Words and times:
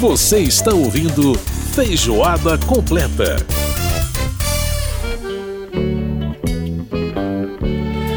Você 0.00 0.40
está 0.40 0.74
ouvindo 0.74 1.34
Feijoada 1.72 2.58
Completa. 2.58 3.36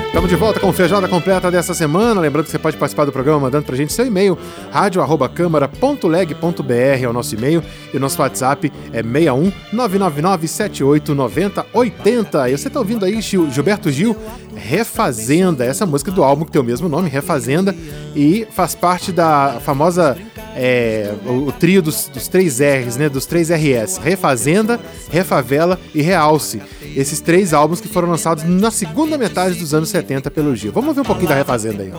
Estamos 0.08 0.30
de 0.30 0.36
volta 0.36 0.60
com 0.60 0.74
Feijoada 0.74 1.08
Completa 1.08 1.52
dessa 1.52 1.76
semana. 1.76 2.20
Lembrando 2.20 2.46
que 2.46 2.52
você 2.52 2.60
pode 2.60 2.76
participar 2.76 3.06
do 3.06 3.12
programa 3.12 3.40
mandando 3.40 3.66
pra 3.66 3.76
gente 3.76 3.94
seu 3.94 4.06
e-mail, 4.06 4.38
radio@câmara.leg.br 4.72 6.74
é 6.74 7.08
o 7.08 7.14
nosso 7.14 7.36
e-mail 7.36 7.64
e 7.94 7.98
o 7.98 8.00
nosso 8.00 8.20
WhatsApp 8.22 8.72
é 8.92 9.04
61 9.04 9.52
999 9.72 10.48
78 10.48 11.16
90 11.16 11.66
80. 11.72 12.50
E 12.50 12.58
você 12.58 12.70
tá 12.70 12.80
ouvindo 12.80 13.06
aí 13.06 13.22
Gilberto 13.22 13.92
Gil, 13.92 14.18
Refazenda, 14.56 15.64
essa 15.64 15.86
música 15.86 16.12
do 16.12 16.24
álbum 16.24 16.44
que 16.44 16.52
tem 16.52 16.60
o 16.60 16.66
mesmo 16.66 16.90
nome, 16.90 17.08
Refazenda, 17.08 17.74
e 18.16 18.48
faz 18.52 18.74
parte 18.74 19.12
da 19.12 19.60
famosa 19.64 20.18
é, 20.56 21.14
o, 21.26 21.48
o, 21.48 21.52
trio 21.52 21.82
dos, 21.82 22.08
dos 22.08 22.28
três 22.28 22.60
R's, 22.60 22.98
né? 22.98 23.10
Dos 23.10 23.26
três 23.26 23.50
RS: 23.50 23.98
Refazenda, 23.98 24.80
Refavela 25.12 25.80
e 25.94 26.02
Realce. 26.02 26.62
Esses 26.96 27.20
três 27.20 27.54
álbuns 27.54 27.82
que 27.82 27.88
foram 27.88 28.10
lançados 28.10 28.44
na 28.44 28.72
segunda 28.72 29.18
metade 29.18 29.56
dos 29.56 29.74
anos 29.74 29.90
70 29.90 30.32
pelo 30.32 30.56
Gil. 30.56 30.72
Vamos 30.72 30.96
ver 30.96 31.02
um 31.02 31.06
pouquinho 31.06 31.30
da 31.30 31.36
Refazenda 31.36 31.84
aí. 31.84 31.92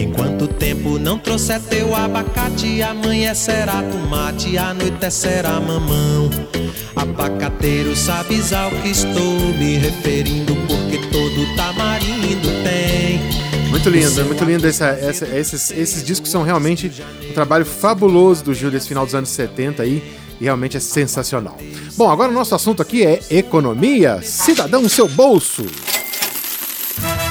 Enquanto 0.00 0.46
tempo 0.46 0.98
não 0.98 1.18
trouxer 1.18 1.60
teu 1.60 1.94
abacate, 1.94 2.82
amanhã 2.82 3.34
será 3.34 3.82
tomate, 3.82 4.58
a 4.58 4.74
noite 4.74 5.10
será 5.10 5.58
mamão. 5.58 6.30
Abacateiro, 6.94 7.96
sabes 7.96 8.52
ao 8.52 8.70
que 8.70 8.88
estou 8.88 9.38
me 9.58 9.78
referindo, 9.78 10.54
porque 10.66 10.98
todo 11.10 11.56
tamarindo 11.56 11.86
tem 11.95 11.95
muito 13.86 13.90
lindo, 13.90 14.20
é 14.20 14.24
muito 14.24 14.44
lindo 14.44 14.66
essa, 14.66 14.86
essa, 14.86 15.26
esses, 15.36 15.70
esses 15.70 16.04
discos 16.04 16.28
são 16.30 16.42
realmente 16.42 16.90
um 17.30 17.32
trabalho 17.32 17.64
fabuloso 17.64 18.44
do 18.44 18.52
Gil 18.52 18.70
desse 18.70 18.88
final 18.88 19.04
dos 19.04 19.14
anos 19.14 19.28
70 19.28 19.82
aí, 19.82 20.02
e 20.40 20.44
realmente 20.44 20.76
é 20.76 20.80
sensacional. 20.80 21.56
Bom, 21.96 22.10
agora 22.10 22.30
o 22.30 22.34
nosso 22.34 22.54
assunto 22.54 22.82
aqui 22.82 23.04
é 23.04 23.20
economia, 23.30 24.20
cidadão 24.22 24.88
seu 24.88 25.08
bolso. 25.08 25.62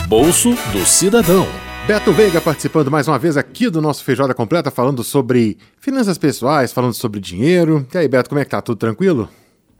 Bolso 0.07 0.51
do 0.71 0.85
cidadão. 0.85 1.45
Beto 1.85 2.13
Veiga 2.13 2.39
participando 2.39 2.89
mais 2.89 3.07
uma 3.07 3.19
vez 3.19 3.35
aqui 3.35 3.69
do 3.69 3.81
nosso 3.81 4.03
Feijoada 4.03 4.33
Completa, 4.33 4.71
falando 4.71 5.03
sobre 5.03 5.57
finanças 5.79 6.17
pessoais, 6.17 6.71
falando 6.71 6.93
sobre 6.93 7.19
dinheiro. 7.19 7.85
E 7.93 7.97
aí, 7.97 8.07
Beto, 8.07 8.29
como 8.29 8.39
é 8.39 8.45
que 8.45 8.51
tá? 8.51 8.61
Tudo 8.61 8.77
tranquilo? 8.77 9.27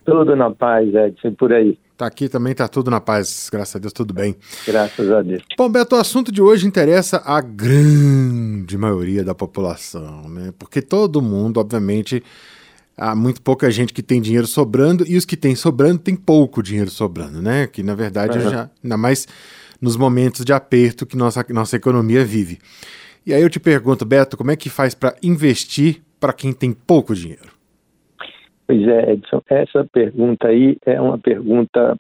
Tudo 0.04 0.36
na 0.36 0.52
paz, 0.52 0.94
Edson, 0.94 1.34
por 1.34 1.54
aí. 1.54 1.78
Tá 1.98 2.08
aqui 2.08 2.28
também, 2.28 2.54
tá 2.54 2.68
tudo 2.68 2.92
na 2.92 3.00
paz, 3.00 3.50
graças 3.50 3.78
a 3.78 3.80
Deus, 3.80 3.94
tudo 3.94 4.14
bem. 4.14 4.36
Graças 4.68 5.10
a 5.10 5.22
Deus. 5.22 5.42
Bom, 5.58 5.70
Beto, 5.70 5.96
o 5.96 6.00
assunto 6.00 6.30
de 6.30 6.42
hoje 6.42 6.68
interessa 6.68 7.22
a 7.26 7.40
grande 7.40 8.78
maioria 8.78 9.24
da 9.24 9.34
população, 9.34 10.28
né? 10.28 10.54
Porque 10.60 10.82
todo 10.82 11.22
mundo, 11.22 11.58
obviamente, 11.58 12.22
há 12.98 13.16
muito 13.16 13.42
pouca 13.42 13.72
gente 13.72 13.94
que 13.94 14.04
tem 14.04 14.22
dinheiro 14.22 14.46
sobrando 14.46 15.06
e 15.08 15.16
os 15.16 15.24
que 15.24 15.38
têm 15.38 15.56
sobrando 15.56 16.00
tem 16.00 16.18
pouco 16.18 16.62
dinheiro 16.62 16.90
sobrando, 16.90 17.42
né? 17.42 17.66
Que 17.66 17.82
na 17.82 17.96
verdade 17.96 18.40
uhum. 18.40 18.50
já, 18.50 18.70
ainda 18.84 18.98
mais 18.98 19.26
nos 19.80 19.96
momentos 19.96 20.44
de 20.44 20.52
aperto 20.52 21.06
que 21.06 21.16
nossa, 21.16 21.46
nossa 21.50 21.78
economia 21.78 22.26
vive. 22.26 22.60
E 23.26 23.34
aí 23.34 23.42
eu 23.42 23.50
te 23.50 23.60
pergunto, 23.60 24.04
Beto, 24.04 24.36
como 24.36 24.52
é 24.52 24.58
que 24.58 24.70
faz 24.70 24.94
para 24.94 25.16
investir 25.24 26.02
para 26.20 26.34
quem 26.34 26.52
tem 26.52 26.74
pouco 26.74 27.16
dinheiro? 27.16 27.55
Pois 28.68 28.88
é, 28.88 29.12
Edson, 29.12 29.42
essa 29.48 29.86
pergunta 29.92 30.48
aí 30.48 30.78
é 30.86 31.00
uma 31.00 31.20
pergunta 31.20 31.96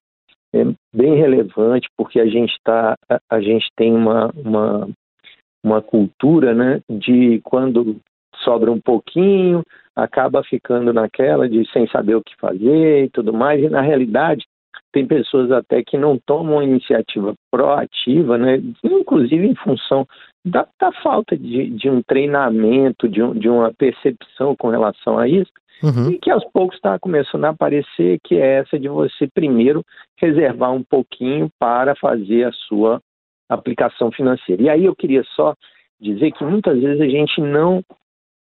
é, 0.54 0.64
bem 0.94 1.16
relevante, 1.16 1.88
porque 1.96 2.20
a 2.20 2.26
gente, 2.26 2.58
tá, 2.64 2.96
a, 3.10 3.20
a 3.30 3.42
gente 3.42 3.68
tem 3.76 3.94
uma, 3.94 4.32
uma, 4.36 4.90
uma 5.64 5.82
cultura 5.82 6.56
né, 6.56 6.82
de 6.90 7.40
quando 7.44 7.98
sobra 8.44 8.72
um 8.72 8.80
pouquinho, 8.80 9.64
acaba 9.96 10.44
ficando 10.44 10.92
naquela 10.92 11.48
de 11.48 11.70
sem 11.72 11.88
saber 11.88 12.16
o 12.16 12.24
que 12.24 12.36
fazer 12.38 13.06
e 13.06 13.10
tudo 13.10 13.32
mais, 13.32 13.62
e 13.62 13.70
na 13.70 13.82
realidade 13.82 14.46
tem 14.92 15.06
pessoas 15.06 15.52
até 15.52 15.84
que 15.84 15.98
não 15.98 16.18
tomam 16.26 16.64
iniciativa 16.64 17.34
proativa, 17.52 18.38
né, 18.38 18.62
inclusive 18.84 19.46
em 19.46 19.56
função 19.56 20.08
da, 20.44 20.68
da 20.80 20.92
falta 21.04 21.38
de, 21.38 21.70
de 21.70 21.90
um 21.90 22.02
treinamento, 22.02 23.10
de, 23.10 23.22
um, 23.22 23.34
de 23.34 23.50
uma 23.50 23.74
percepção 23.74 24.56
com 24.56 24.70
relação 24.70 25.18
a 25.18 25.28
isso, 25.28 25.52
Uhum. 25.84 26.12
E 26.12 26.20
que 26.20 26.32
aos 26.32 26.44
poucos 26.52 26.76
está 26.76 26.98
começando 26.98 27.46
a 27.46 27.50
aparecer, 27.50 28.20
que 28.24 28.36
é 28.36 28.60
essa 28.60 28.80
de 28.80 28.88
você 28.88 29.28
primeiro 29.28 29.84
reservar 30.18 30.74
um 30.74 30.84
pouquinho 30.84 31.50
para 31.60 31.96
fazer 31.96 32.46
a 32.46 32.52
sua 32.52 33.02
aplicação 33.50 34.12
financeira. 34.12 34.64
E 34.64 34.70
aí 34.70 34.86
eu 34.86 34.96
queria 34.96 35.24
só 35.36 35.54
dizer 36.00 36.32
que 36.32 36.44
muitas 36.44 36.80
vezes 36.80 37.02
a 37.02 37.08
gente 37.08 37.42
não 37.42 37.84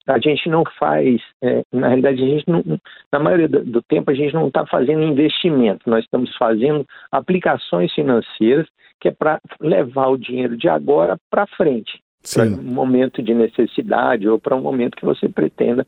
a 0.06 0.18
gente 0.18 0.48
não 0.48 0.64
faz, 0.78 1.20
é, 1.42 1.62
na 1.72 1.86
realidade, 1.86 2.22
a 2.22 2.26
gente 2.26 2.48
não, 2.48 2.64
na 3.12 3.18
maioria 3.20 3.48
do, 3.48 3.64
do 3.64 3.82
tempo 3.82 4.10
a 4.10 4.14
gente 4.14 4.34
não 4.34 4.48
está 4.48 4.66
fazendo 4.66 5.02
investimento, 5.02 5.88
nós 5.88 6.02
estamos 6.04 6.34
fazendo 6.36 6.84
aplicações 7.12 7.92
financeiras 7.92 8.66
que 9.00 9.08
é 9.08 9.12
para 9.12 9.40
levar 9.60 10.08
o 10.08 10.18
dinheiro 10.18 10.56
de 10.56 10.68
agora 10.68 11.16
para 11.30 11.46
frente, 11.46 12.02
para 12.34 12.44
um 12.44 12.62
momento 12.62 13.22
de 13.22 13.32
necessidade 13.32 14.28
ou 14.28 14.38
para 14.38 14.56
um 14.56 14.60
momento 14.60 14.96
que 14.96 15.04
você 15.04 15.28
pretenda 15.28 15.86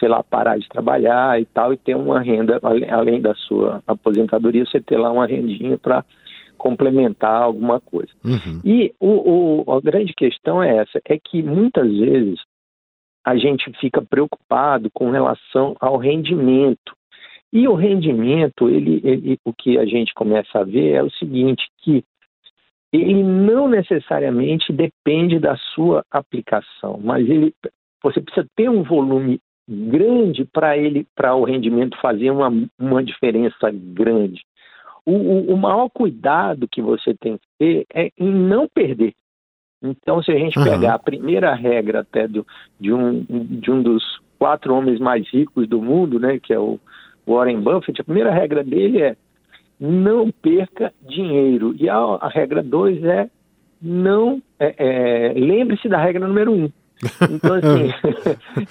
sei 0.00 0.08
lá, 0.08 0.22
parar 0.22 0.58
de 0.58 0.68
trabalhar 0.68 1.40
e 1.40 1.44
tal, 1.44 1.72
e 1.72 1.76
ter 1.76 1.94
uma 1.94 2.20
renda, 2.20 2.58
além 2.90 3.20
da 3.20 3.34
sua 3.34 3.82
aposentadoria, 3.86 4.64
você 4.64 4.80
ter 4.80 4.96
lá 4.96 5.12
uma 5.12 5.26
rendinha 5.26 5.78
para 5.78 6.04
complementar 6.56 7.42
alguma 7.42 7.80
coisa. 7.80 8.10
Uhum. 8.24 8.60
E 8.64 8.92
o, 8.98 9.64
o, 9.68 9.72
a 9.72 9.80
grande 9.80 10.12
questão 10.14 10.62
é 10.62 10.78
essa, 10.78 11.00
é 11.04 11.18
que 11.18 11.42
muitas 11.42 11.88
vezes 11.88 12.40
a 13.24 13.36
gente 13.36 13.70
fica 13.78 14.02
preocupado 14.02 14.90
com 14.92 15.10
relação 15.10 15.76
ao 15.78 15.96
rendimento. 15.96 16.96
E 17.52 17.68
o 17.68 17.74
rendimento, 17.74 18.68
ele, 18.68 19.00
ele, 19.04 19.38
o 19.44 19.52
que 19.52 19.78
a 19.78 19.84
gente 19.84 20.14
começa 20.14 20.60
a 20.60 20.64
ver 20.64 20.92
é 20.92 21.02
o 21.02 21.10
seguinte, 21.10 21.66
que 21.78 22.02
ele 22.92 23.22
não 23.22 23.68
necessariamente 23.68 24.72
depende 24.72 25.38
da 25.38 25.56
sua 25.74 26.04
aplicação, 26.10 26.98
mas 27.02 27.28
ele, 27.28 27.54
você 28.02 28.20
precisa 28.20 28.46
ter 28.56 28.68
um 28.68 28.82
volume 28.82 29.40
grande 29.70 30.44
para 30.44 30.76
ele, 30.76 31.06
para 31.14 31.34
o 31.34 31.44
rendimento 31.44 31.96
fazer 32.00 32.30
uma, 32.30 32.52
uma 32.78 33.04
diferença 33.04 33.70
grande. 33.72 34.42
O, 35.06 35.12
o, 35.12 35.54
o, 35.54 35.56
maior 35.56 35.88
cuidado 35.88 36.68
que 36.68 36.82
você 36.82 37.14
tem 37.14 37.38
que 37.38 37.46
ter 37.58 37.86
é 37.94 38.10
em 38.18 38.30
não 38.30 38.68
perder. 38.68 39.14
Então, 39.82 40.22
se 40.22 40.30
a 40.30 40.38
gente 40.38 40.58
uhum. 40.58 40.64
pegar 40.64 40.94
a 40.94 40.98
primeira 40.98 41.54
regra 41.54 42.00
até 42.00 42.28
do, 42.28 42.46
de, 42.78 42.92
um, 42.92 43.24
de 43.24 43.70
um 43.70 43.82
dos 43.82 44.02
quatro 44.38 44.74
homens 44.74 44.98
mais 44.98 45.26
ricos 45.30 45.66
do 45.68 45.80
mundo, 45.80 46.18
né, 46.18 46.38
que 46.38 46.52
é 46.52 46.58
o 46.58 46.78
Warren 47.26 47.60
Buffett, 47.60 48.00
a 48.00 48.04
primeira 48.04 48.32
regra 48.32 48.62
dele 48.62 49.00
é 49.00 49.16
não 49.78 50.30
perca 50.30 50.92
dinheiro. 51.08 51.74
E 51.78 51.88
a, 51.88 51.96
a 51.96 52.28
regra 52.28 52.62
dois 52.62 53.02
é 53.02 53.30
não 53.80 54.42
é, 54.58 54.74
é, 54.76 55.32
lembre-se 55.32 55.88
da 55.88 55.98
regra 55.98 56.26
número 56.26 56.52
um, 56.52 56.70
então, 57.30 57.54
assim. 57.54 57.90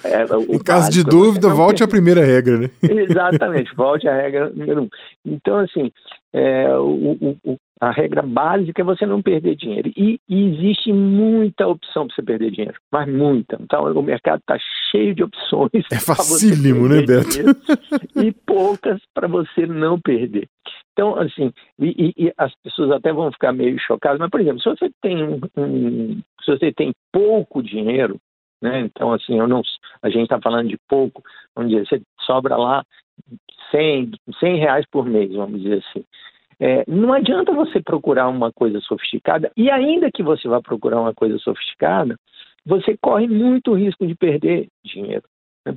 é, 0.04 0.54
em 0.54 0.58
caso 0.58 0.90
de 0.90 1.04
dúvida, 1.04 1.48
volte 1.48 1.82
à 1.82 1.88
primeira 1.88 2.24
regra, 2.24 2.58
né? 2.58 2.70
Exatamente, 2.82 3.74
volte 3.74 4.08
à 4.08 4.16
regra 4.16 4.50
número 4.50 4.82
um. 4.82 4.88
Então, 5.24 5.58
assim, 5.58 5.90
é, 6.32 6.76
o, 6.76 7.36
o, 7.44 7.56
a 7.80 7.90
regra 7.90 8.22
básica 8.22 8.82
é 8.82 8.84
você 8.84 9.06
não 9.06 9.22
perder 9.22 9.56
dinheiro. 9.56 9.90
E, 9.96 10.20
e 10.28 10.46
existe 10.48 10.92
muita 10.92 11.66
opção 11.66 12.06
para 12.06 12.16
você 12.16 12.22
perder 12.22 12.50
dinheiro, 12.50 12.78
mas 12.92 13.08
muita. 13.08 13.58
Então, 13.60 13.84
o 13.84 14.02
mercado 14.02 14.40
está 14.40 14.56
cheio 14.90 15.14
de 15.14 15.24
opções. 15.24 15.84
É 15.90 15.98
facílimo, 15.98 16.88
né, 16.88 17.02
Beto? 17.02 17.38
e 18.22 18.32
poucas 18.46 19.00
para 19.14 19.26
você 19.26 19.66
não 19.66 19.98
perder. 19.98 20.48
Então, 21.00 21.18
assim, 21.18 21.50
e, 21.78 22.12
e, 22.14 22.32
as 22.36 22.54
pessoas 22.56 22.90
até 22.90 23.10
vão 23.10 23.32
ficar 23.32 23.54
meio 23.54 23.78
chocadas, 23.80 24.18
mas, 24.18 24.28
por 24.28 24.38
exemplo, 24.38 24.60
se 24.60 24.68
você 24.68 24.90
tem 25.00 25.24
um, 25.56 26.20
se 26.44 26.46
você 26.46 26.70
tem 26.74 26.92
pouco 27.10 27.62
dinheiro, 27.62 28.20
né? 28.60 28.80
Então, 28.80 29.10
assim, 29.10 29.38
eu 29.38 29.48
não, 29.48 29.62
a 30.02 30.10
gente 30.10 30.24
está 30.24 30.38
falando 30.38 30.68
de 30.68 30.76
pouco, 30.86 31.22
vamos 31.56 31.70
dizer, 31.72 31.86
você 31.86 32.02
sobra 32.20 32.54
lá 32.54 32.84
100, 33.70 34.10
100 34.38 34.56
reais 34.58 34.84
por 34.90 35.06
mês, 35.06 35.32
vamos 35.32 35.62
dizer 35.62 35.82
assim. 35.82 36.04
É, 36.60 36.84
não 36.86 37.14
adianta 37.14 37.50
você 37.50 37.80
procurar 37.80 38.28
uma 38.28 38.52
coisa 38.52 38.78
sofisticada, 38.80 39.50
e 39.56 39.70
ainda 39.70 40.12
que 40.12 40.22
você 40.22 40.46
vá 40.48 40.60
procurar 40.60 41.00
uma 41.00 41.14
coisa 41.14 41.38
sofisticada, 41.38 42.14
você 42.66 42.94
corre 43.00 43.26
muito 43.26 43.72
risco 43.72 44.06
de 44.06 44.14
perder 44.14 44.68
dinheiro. 44.84 45.24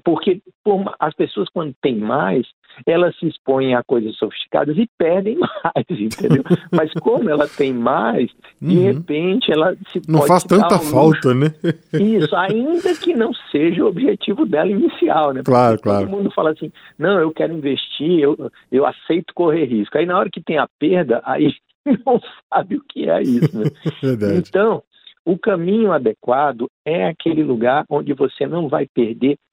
Porque 0.03 0.41
por, 0.63 0.95
as 0.97 1.13
pessoas, 1.13 1.49
quando 1.49 1.75
têm 1.81 1.97
mais, 1.97 2.47
elas 2.85 3.17
se 3.17 3.27
expõem 3.27 3.75
a 3.75 3.83
coisas 3.83 4.15
sofisticadas 4.15 4.77
e 4.77 4.89
perdem 4.97 5.37
mais, 5.39 5.85
entendeu? 5.89 6.43
Mas 6.71 6.91
como 6.93 7.29
ela 7.29 7.47
tem 7.47 7.73
mais, 7.73 8.31
de 8.61 8.77
uhum. 8.77 8.83
repente 8.85 9.51
ela 9.51 9.75
se 9.91 10.01
Não 10.07 10.21
faz 10.21 10.43
tanta 10.43 10.79
falta, 10.79 11.33
né? 11.33 11.53
Isso, 11.93 12.33
ainda 12.35 12.95
que 12.95 13.13
não 13.13 13.33
seja 13.51 13.83
o 13.83 13.87
objetivo 13.87 14.45
dela 14.45 14.71
inicial, 14.71 15.33
né? 15.33 15.41
Claro, 15.43 15.75
Porque 15.75 15.89
claro. 15.89 16.05
Todo 16.07 16.17
mundo 16.17 16.31
fala 16.33 16.51
assim, 16.51 16.71
não, 16.97 17.19
eu 17.19 17.31
quero 17.31 17.53
investir, 17.53 18.19
eu, 18.19 18.51
eu 18.71 18.85
aceito 18.85 19.33
correr 19.33 19.65
risco. 19.65 19.97
Aí 19.97 20.05
na 20.05 20.17
hora 20.17 20.29
que 20.29 20.41
tem 20.41 20.57
a 20.57 20.67
perda, 20.79 21.21
aí 21.25 21.53
não 22.05 22.21
sabe 22.49 22.77
o 22.77 22.83
que 22.87 23.09
é 23.09 23.21
isso, 23.21 23.57
né? 23.57 23.69
Verdade. 24.01 24.47
Então, 24.47 24.81
o 25.25 25.37
caminho 25.37 25.91
adequado 25.91 26.69
é 26.85 27.07
aquele 27.07 27.43
lugar 27.43 27.85
onde 27.89 28.13
você 28.13 28.47
não 28.47 28.67
vai 28.67 28.87
perder 28.87 29.37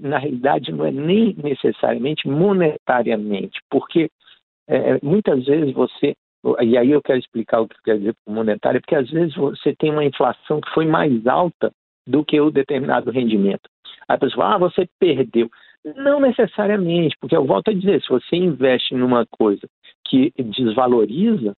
na 0.00 0.18
realidade, 0.18 0.72
não 0.72 0.84
é 0.84 0.90
nem 0.90 1.34
necessariamente 1.42 2.28
monetariamente, 2.28 3.60
porque 3.70 4.10
é, 4.68 4.98
muitas 5.02 5.44
vezes 5.44 5.72
você 5.72 6.14
e 6.62 6.78
aí 6.78 6.90
eu 6.90 7.02
quero 7.02 7.18
explicar 7.18 7.60
o 7.60 7.68
que 7.68 7.76
quer 7.82 7.98
dizer 7.98 8.14
monetário, 8.26 8.80
porque 8.80 8.94
às 8.94 9.10
vezes 9.10 9.34
você 9.34 9.74
tem 9.76 9.90
uma 9.90 10.04
inflação 10.04 10.60
que 10.60 10.72
foi 10.72 10.86
mais 10.86 11.26
alta 11.26 11.70
do 12.06 12.24
que 12.24 12.40
o 12.40 12.50
determinado 12.50 13.10
rendimento. 13.10 13.68
Aí 14.08 14.16
a 14.16 14.18
pessoa 14.18 14.46
fala, 14.46 14.54
ah, 14.54 14.58
você 14.58 14.88
perdeu. 14.98 15.50
Não 15.96 16.18
necessariamente, 16.18 17.14
porque 17.20 17.36
eu 17.36 17.44
volto 17.44 17.70
a 17.70 17.74
dizer, 17.74 18.00
se 18.02 18.08
você 18.08 18.36
investe 18.36 18.94
numa 18.94 19.26
coisa 19.26 19.68
que 20.06 20.32
desvaloriza, 20.38 21.54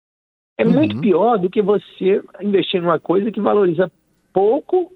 é 0.58 0.64
uhum. 0.64 0.72
muito 0.72 1.00
pior 1.00 1.38
do 1.38 1.48
que 1.48 1.62
você 1.62 2.22
investir 2.40 2.82
numa 2.82 2.98
coisa 2.98 3.30
que 3.30 3.40
valoriza 3.40 3.90
pouco, 4.32 4.92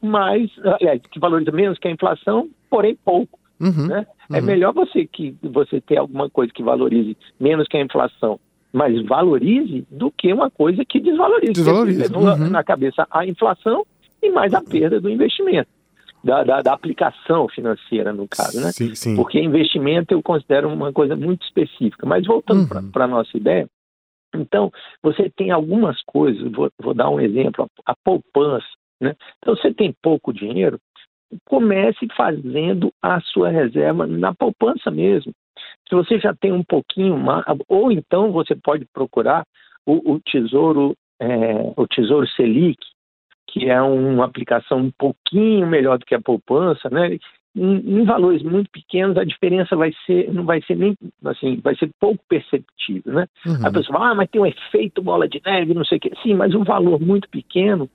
mas 0.00 0.50
aliás, 0.64 1.00
que 1.10 1.18
valoriza 1.18 1.50
menos 1.52 1.78
que 1.78 1.88
a 1.88 1.90
inflação, 1.90 2.48
porém 2.70 2.96
pouco. 3.04 3.38
Uhum. 3.60 3.86
Né? 3.86 4.06
É 4.30 4.32
uhum. 4.32 4.38
É 4.38 4.40
melhor 4.40 4.72
você 4.72 5.06
que 5.06 5.36
você 5.42 5.80
ter 5.80 5.98
alguma 5.98 6.28
coisa 6.28 6.52
que 6.52 6.62
valorize 6.62 7.16
menos 7.38 7.68
que 7.68 7.76
a 7.76 7.80
inflação 7.80 8.38
mas 8.72 9.00
valorize 9.04 9.86
do 9.90 10.10
que 10.10 10.32
uma 10.32 10.50
coisa 10.50 10.82
que 10.84 10.98
desvalorize. 10.98 11.52
Desvalorize. 11.52 12.12
Uhum. 12.14 12.48
Na 12.48 12.64
cabeça 12.64 13.06
a 13.10 13.26
inflação 13.26 13.84
e 14.22 14.30
mais 14.30 14.54
a 14.54 14.62
perda 14.62 15.00
do 15.00 15.10
investimento. 15.10 15.68
Da, 16.24 16.44
da, 16.44 16.62
da, 16.62 16.72
aplicação 16.72 17.48
financeira, 17.48 18.12
no 18.12 18.28
caso, 18.28 18.60
né? 18.60 18.70
Sim, 18.70 18.94
sim. 18.94 19.16
Porque 19.16 19.40
investimento 19.40 20.14
eu 20.14 20.22
considero 20.22 20.68
uma 20.68 20.92
coisa 20.92 21.16
muito 21.16 21.44
específica. 21.44 22.06
Mas 22.06 22.24
voltando 22.24 22.60
uhum. 22.72 22.90
para 22.92 23.04
a 23.06 23.08
nossa 23.08 23.36
ideia, 23.36 23.68
então, 24.32 24.72
você 25.02 25.28
tem 25.36 25.50
algumas 25.50 26.00
coisas, 26.02 26.50
vou, 26.52 26.70
vou 26.80 26.94
dar 26.94 27.10
um 27.10 27.18
exemplo, 27.18 27.68
a, 27.84 27.92
a 27.92 27.96
poupança, 28.04 28.64
né? 29.02 29.14
Então, 29.38 29.56
você 29.56 29.72
tem 29.72 29.94
pouco 30.02 30.32
dinheiro, 30.32 30.78
comece 31.44 32.06
fazendo 32.16 32.92
a 33.02 33.20
sua 33.20 33.50
reserva 33.50 34.06
na 34.06 34.34
poupança 34.34 34.90
mesmo. 34.90 35.32
Se 35.88 35.94
você 35.94 36.18
já 36.18 36.34
tem 36.34 36.52
um 36.52 36.62
pouquinho 36.62 37.18
mais, 37.18 37.44
ou 37.68 37.90
então 37.90 38.32
você 38.32 38.54
pode 38.54 38.86
procurar 38.92 39.44
o, 39.86 40.12
o 40.12 40.20
Tesouro, 40.20 40.94
é, 41.20 41.72
o 41.76 41.86
Tesouro 41.86 42.26
Selic, 42.28 42.78
que 43.48 43.68
é 43.68 43.80
uma 43.82 44.24
aplicação 44.24 44.78
um 44.78 44.90
pouquinho 44.90 45.66
melhor 45.66 45.98
do 45.98 46.06
que 46.06 46.14
a 46.14 46.20
poupança, 46.20 46.88
né? 46.88 47.18
Em, 47.54 48.00
em, 48.00 48.04
valores 48.04 48.42
muito 48.42 48.70
pequenos 48.70 49.14
a 49.18 49.24
diferença 49.24 49.76
vai 49.76 49.92
ser 50.06 50.32
não 50.32 50.42
vai 50.42 50.62
ser 50.62 50.74
nem 50.74 50.96
assim 51.26 51.60
vai 51.62 51.76
ser 51.76 51.90
pouco 52.00 52.24
perceptível 52.26 53.12
né 53.12 53.26
uhum. 53.44 53.66
a 53.66 53.70
pessoa 53.70 53.98
fala, 53.98 54.10
ah 54.10 54.14
mas 54.14 54.30
tem 54.30 54.40
um 54.40 54.46
efeito 54.46 55.02
bola 55.02 55.28
de 55.28 55.38
neve 55.44 55.74
não 55.74 55.84
sei 55.84 55.98
o 55.98 56.00
que 56.00 56.10
sim 56.22 56.32
mas 56.32 56.54
um 56.54 56.64
valor 56.64 56.98
muito 56.98 57.28
pequeno 57.28 57.90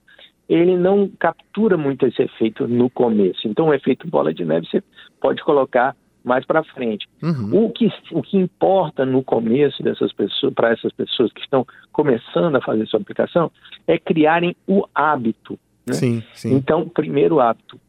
ele 0.50 0.78
não 0.78 1.10
captura 1.20 1.78
muito 1.78 2.06
esse 2.06 2.22
efeito 2.22 2.68
no 2.68 2.90
começo 2.90 3.48
então 3.48 3.68
o 3.68 3.74
efeito 3.74 4.08
bola 4.08 4.34
de 4.34 4.46
neve 4.46 4.68
você 4.68 4.84
pode 5.20 5.44
colocar 5.44 5.96
mais 6.28 6.46
para 6.46 6.62
frente. 6.62 7.08
Uhum. 7.24 7.66
O, 7.66 7.72
que, 7.72 7.90
o 8.12 8.22
que 8.22 8.38
importa 8.38 9.06
no 9.06 9.24
começo 9.24 9.82
dessas 9.82 10.12
pessoas, 10.12 10.54
para 10.54 10.74
essas 10.74 10.92
pessoas 10.92 11.32
que 11.32 11.40
estão 11.40 11.66
começando 11.94 12.54
a 12.58 12.62
fazer 12.62 12.86
sua 12.86 13.00
aplicação, 13.00 13.50
é 13.88 13.98
criarem 13.98 14.54
o 14.68 14.86
hábito. 14.94 15.58
Né? 15.88 15.94
Sim, 15.94 16.24
sim. 16.34 16.54
Então, 16.54 16.90
primeiro 16.90 17.40
hábito, 17.40 17.80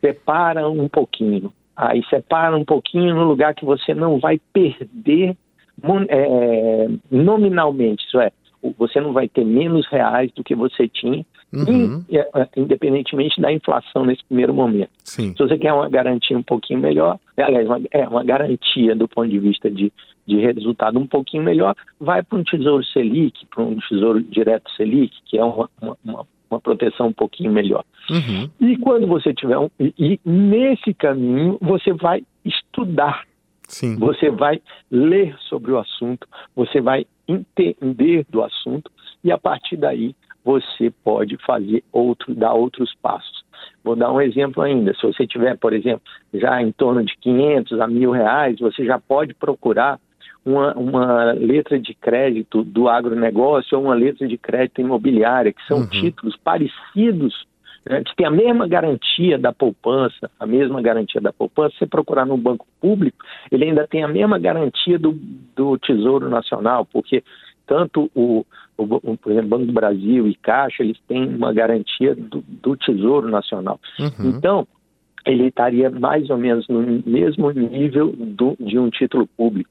separa 0.00 0.68
um 0.68 0.88
pouquinho. 0.88 1.52
Aí 1.74 2.04
separa 2.08 2.56
um 2.56 2.64
pouquinho 2.64 3.14
no 3.14 3.24
lugar 3.24 3.54
que 3.54 3.64
você 3.64 3.92
não 3.92 4.20
vai 4.20 4.40
perder 4.52 5.36
é, 6.08 6.88
nominalmente, 7.10 8.04
isso 8.06 8.20
é, 8.20 8.30
você 8.78 9.00
não 9.00 9.12
vai 9.12 9.28
ter 9.28 9.44
menos 9.44 9.88
reais 9.88 10.30
do 10.32 10.44
que 10.44 10.54
você 10.54 10.86
tinha, 10.86 11.24
uhum. 11.52 12.04
É, 12.10 12.18
é, 12.18 12.48
independentemente 12.56 13.40
da 13.40 13.52
inflação 13.52 14.04
nesse 14.04 14.24
primeiro 14.24 14.54
momento. 14.54 14.90
Sim. 15.04 15.32
Se 15.32 15.38
você 15.38 15.58
quer 15.58 15.72
uma 15.72 15.88
garantia 15.88 16.36
um 16.36 16.42
pouquinho 16.42 16.80
melhor, 16.80 17.18
aliás, 17.36 17.66
uma, 17.66 17.80
é 17.90 18.08
uma 18.08 18.24
garantia 18.24 18.94
do 18.94 19.06
ponto 19.06 19.28
de 19.28 19.38
vista 19.38 19.70
de, 19.70 19.92
de 20.26 20.38
resultado 20.38 20.98
um 20.98 21.06
pouquinho 21.06 21.42
melhor, 21.42 21.74
vai 22.00 22.22
para 22.22 22.38
um 22.38 22.44
tesouro 22.44 22.84
Selic, 22.84 23.46
para 23.46 23.62
um 23.62 23.76
tesouro 23.88 24.22
direto 24.22 24.70
Selic, 24.76 25.14
que 25.26 25.38
é 25.38 25.44
uma, 25.44 25.68
uma, 25.80 26.26
uma 26.50 26.60
proteção 26.60 27.08
um 27.08 27.12
pouquinho 27.12 27.52
melhor. 27.52 27.84
Uhum. 28.10 28.50
E 28.60 28.76
quando 28.76 29.06
você 29.06 29.32
tiver 29.32 29.58
um. 29.58 29.68
E 29.78 30.18
nesse 30.24 30.92
caminho, 30.94 31.58
você 31.60 31.92
vai 31.92 32.24
estudar. 32.44 33.24
Sim. 33.68 33.96
Você 33.96 34.30
vai 34.30 34.60
ler 34.90 35.34
sobre 35.48 35.72
o 35.72 35.78
assunto, 35.78 36.26
você 36.54 36.80
vai 36.80 37.06
entender 37.26 38.26
do 38.28 38.42
assunto 38.42 38.90
e 39.24 39.32
a 39.32 39.38
partir 39.38 39.76
daí 39.76 40.14
você 40.44 40.92
pode 41.04 41.36
fazer 41.38 41.82
outro, 41.92 42.34
dar 42.34 42.52
outros 42.52 42.94
passos. 43.00 43.42
Vou 43.84 43.96
dar 43.96 44.12
um 44.12 44.20
exemplo 44.20 44.62
ainda. 44.62 44.94
Se 44.94 45.02
você 45.02 45.26
tiver, 45.26 45.56
por 45.56 45.72
exemplo, 45.72 46.02
já 46.34 46.60
em 46.60 46.72
torno 46.72 47.04
de 47.04 47.16
500 47.18 47.80
a 47.80 47.86
mil 47.86 48.10
reais, 48.10 48.58
você 48.58 48.84
já 48.84 48.98
pode 48.98 49.34
procurar 49.34 49.98
uma, 50.44 50.74
uma 50.74 51.32
letra 51.32 51.78
de 51.78 51.94
crédito 51.94 52.64
do 52.64 52.88
agronegócio 52.88 53.78
ou 53.78 53.84
uma 53.84 53.94
letra 53.94 54.26
de 54.26 54.36
crédito 54.36 54.80
imobiliária, 54.80 55.52
que 55.52 55.64
são 55.66 55.78
uhum. 55.78 55.88
títulos 55.88 56.36
parecidos 56.36 57.46
né, 57.84 58.02
que 58.04 58.14
tem 58.14 58.26
a 58.26 58.30
mesma 58.30 58.66
garantia 58.68 59.38
da 59.38 59.52
poupança, 59.52 60.30
a 60.38 60.46
mesma 60.46 60.80
garantia 60.80 61.20
da 61.20 61.32
poupança, 61.32 61.74
você 61.76 61.86
procurar 61.86 62.24
no 62.24 62.36
banco 62.36 62.66
público, 62.80 63.24
ele 63.50 63.64
ainda 63.64 63.86
tem 63.88 64.04
a 64.04 64.08
mesma 64.08 64.38
garantia 64.38 64.98
do, 64.98 65.12
do 65.56 65.76
Tesouro 65.78 66.28
Nacional, 66.28 66.86
porque 66.86 67.24
tanto 67.66 68.10
o, 68.14 68.44
o, 68.76 69.16
por 69.16 69.32
exemplo, 69.32 69.50
Banco 69.50 69.66
do 69.66 69.72
Brasil 69.72 70.26
e 70.26 70.34
Caixa, 70.34 70.82
eles 70.82 70.98
têm 71.06 71.28
uma 71.28 71.52
garantia 71.52 72.14
do, 72.14 72.42
do 72.46 72.76
Tesouro 72.76 73.28
Nacional. 73.28 73.78
Uhum. 73.98 74.30
Então, 74.30 74.66
ele 75.24 75.48
estaria 75.48 75.90
mais 75.90 76.28
ou 76.30 76.38
menos 76.38 76.66
no 76.68 76.82
mesmo 77.06 77.50
nível 77.50 78.12
do, 78.16 78.56
de 78.58 78.78
um 78.78 78.90
título 78.90 79.26
público. 79.26 79.70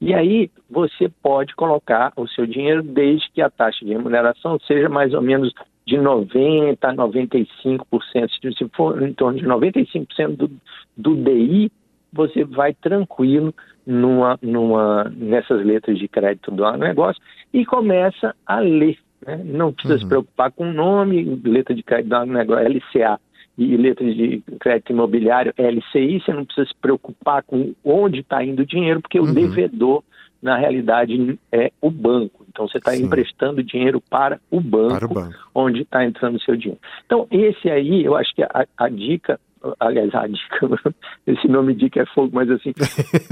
E 0.00 0.14
aí 0.14 0.50
você 0.70 1.08
pode 1.22 1.54
colocar 1.56 2.12
o 2.16 2.26
seu 2.28 2.46
dinheiro 2.46 2.82
desde 2.82 3.30
que 3.32 3.42
a 3.42 3.50
taxa 3.50 3.84
de 3.84 3.92
remuneração 3.92 4.58
seja 4.60 4.88
mais 4.88 5.12
ou 5.12 5.20
menos 5.20 5.52
de 5.86 5.96
90% 5.96 6.78
a 6.82 6.94
95%. 6.94 8.56
Se 8.56 8.68
for 8.76 9.02
em 9.02 9.12
torno 9.12 9.38
de 9.38 9.46
95% 9.46 10.36
do, 10.36 10.50
do 10.96 11.16
DI, 11.16 11.72
você 12.12 12.44
vai 12.44 12.74
tranquilo 12.74 13.54
numa, 13.86 14.38
numa, 14.42 15.04
nessas 15.16 15.64
letras 15.64 15.98
de 15.98 16.08
crédito 16.08 16.50
do 16.50 16.70
negócio 16.76 17.22
e 17.52 17.64
começa 17.64 18.34
a 18.46 18.60
ler. 18.60 18.98
Né? 19.26 19.40
Não 19.44 19.72
precisa 19.72 19.94
uhum. 19.94 20.00
se 20.00 20.06
preocupar 20.06 20.52
com 20.52 20.70
o 20.70 20.72
nome, 20.72 21.40
letra 21.44 21.74
de 21.74 21.82
crédito 21.82 22.08
do 22.08 22.26
negócio, 22.26 22.68
LCA 22.68 23.18
e 23.56 23.76
letra 23.76 24.04
de 24.04 24.40
crédito 24.60 24.92
imobiliário, 24.92 25.52
LCI, 25.58 26.20
você 26.20 26.32
não 26.32 26.44
precisa 26.44 26.68
se 26.68 26.74
preocupar 26.80 27.42
com 27.42 27.74
onde 27.84 28.20
está 28.20 28.44
indo 28.44 28.62
o 28.62 28.66
dinheiro, 28.66 29.00
porque 29.00 29.18
uhum. 29.18 29.30
o 29.30 29.34
devedor 29.34 30.04
na 30.40 30.56
realidade 30.56 31.38
é 31.50 31.72
o 31.80 31.90
banco. 31.90 32.46
Então 32.48 32.68
você 32.68 32.78
está 32.78 32.96
emprestando 32.96 33.62
dinheiro 33.62 34.00
para 34.00 34.40
o 34.48 34.60
banco, 34.60 34.98
para 34.98 35.06
o 35.06 35.14
banco. 35.14 35.34
onde 35.52 35.82
está 35.82 36.04
entrando 36.04 36.36
o 36.36 36.40
seu 36.40 36.56
dinheiro. 36.56 36.80
Então 37.04 37.26
esse 37.30 37.68
aí, 37.68 38.04
eu 38.04 38.16
acho 38.16 38.32
que 38.34 38.42
a, 38.42 38.66
a, 38.76 38.88
dica, 38.88 39.40
aliás, 39.80 40.14
a 40.14 40.26
dica, 40.26 40.68
esse 41.26 41.48
nome 41.48 41.74
dica 41.74 42.02
é 42.02 42.06
fogo, 42.06 42.30
mas 42.32 42.50
assim, 42.50 42.72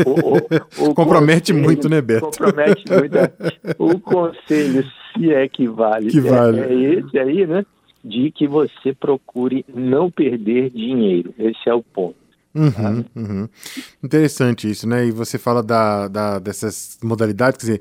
o, 0.05 0.85
o, 0.85 0.91
o 0.91 0.95
compromete 0.95 1.53
conselho, 1.53 1.65
muito, 1.65 1.89
né, 1.89 2.01
Beto? 2.01 2.27
Compromete 2.27 2.85
muito. 2.91 3.17
É, 3.17 3.33
o 3.79 3.99
conselho 4.01 4.85
se 5.13 5.33
é 5.33 5.49
que 5.49 5.67
vale, 5.67 6.11
que 6.11 6.21
vale. 6.21 6.61
É, 6.61 6.73
é 6.73 6.95
esse 6.99 7.19
aí, 7.19 7.47
né? 7.47 7.65
De 8.05 8.31
que 8.31 8.47
você 8.47 8.93
procure 8.93 9.65
não 9.75 10.11
perder 10.11 10.71
dinheiro. 10.71 11.35
Esse 11.39 11.69
é 11.69 11.75
o 11.75 11.83
ponto. 11.83 12.27
Uhum, 12.57 13.05
uhum. 13.15 13.49
Interessante 14.03 14.71
isso, 14.71 14.89
né? 14.89 15.07
E 15.07 15.11
você 15.11 15.37
fala 15.37 15.63
da, 15.63 16.09
da, 16.09 16.39
dessas 16.39 16.99
modalidades, 17.03 17.59
quer 17.59 17.67
dizer, 17.67 17.81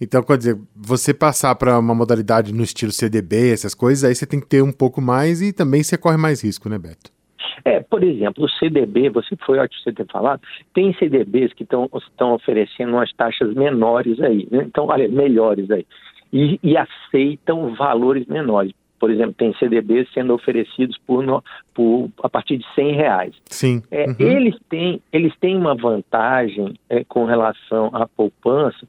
então, 0.00 0.22
quer 0.22 0.36
dizer, 0.36 0.58
você 0.74 1.14
passar 1.14 1.54
para 1.54 1.78
uma 1.78 1.94
modalidade 1.94 2.52
no 2.52 2.64
estilo 2.64 2.90
CDB, 2.90 3.52
essas 3.52 3.72
coisas, 3.72 4.02
aí 4.02 4.14
você 4.14 4.26
tem 4.26 4.40
que 4.40 4.46
ter 4.46 4.62
um 4.62 4.72
pouco 4.72 5.00
mais 5.00 5.40
e 5.40 5.52
também 5.52 5.82
você 5.82 5.96
corre 5.96 6.16
mais 6.16 6.42
risco, 6.42 6.68
né, 6.68 6.76
Beto? 6.76 7.15
É, 7.64 7.80
por 7.80 8.02
exemplo, 8.04 8.44
o 8.44 8.48
CDB, 8.48 9.10
você 9.10 9.36
foi 9.44 9.58
ótimo 9.58 9.82
você 9.82 9.92
ter 9.92 10.06
falado, 10.06 10.40
tem 10.74 10.94
CDBs 10.94 11.52
que 11.52 11.62
estão 11.62 12.34
oferecendo 12.34 12.92
umas 12.92 13.12
taxas 13.12 13.54
menores 13.54 14.20
aí, 14.20 14.46
né? 14.50 14.64
Então, 14.66 14.86
olha, 14.86 15.08
melhores 15.08 15.70
aí. 15.70 15.86
E, 16.32 16.58
e 16.62 16.76
aceitam 16.76 17.74
valores 17.74 18.26
menores 18.26 18.72
por 18.98 19.10
exemplo, 19.10 19.34
tem 19.34 19.54
CDBs 19.54 20.08
sendo 20.12 20.34
oferecidos 20.34 20.96
por, 21.06 21.22
no, 21.22 21.42
por 21.74 22.08
a 22.22 22.28
partir 22.28 22.58
de 22.58 22.66
100 22.74 22.94
reais. 22.94 23.34
Sim. 23.46 23.82
É, 23.90 24.06
uhum. 24.06 24.14
eles, 24.18 24.56
têm, 24.68 25.02
eles 25.12 25.36
têm 25.38 25.56
uma 25.56 25.74
vantagem 25.74 26.74
é, 26.88 27.04
com 27.04 27.24
relação 27.24 27.90
à 27.92 28.06
poupança 28.06 28.86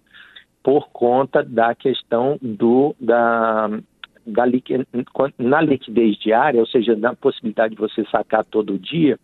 por 0.63 0.89
conta 0.89 1.43
da 1.43 1.73
questão 1.73 2.37
do, 2.41 2.95
da, 2.99 3.67
da 3.67 3.79
na 5.37 5.61
liquidez 5.61 6.17
diária, 6.17 6.59
ou 6.59 6.67
seja, 6.67 6.95
na 6.95 7.15
possibilidade 7.15 7.75
de 7.75 7.79
você 7.79 8.03
sacar 8.11 8.43
todo 8.45 8.77
dia, 8.77 9.17